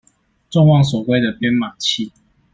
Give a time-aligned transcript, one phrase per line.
[0.49, 2.11] 眾望所歸的編碼器